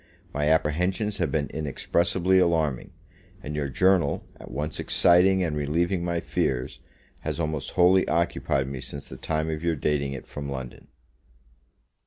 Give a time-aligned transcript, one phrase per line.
[0.33, 2.89] My apprehensions have been inexpressibly alarming;
[3.43, 6.79] and your journal, at once exciting and relieving my fears,
[7.19, 10.87] has almost wholly occupied me since the time of your dating it from London.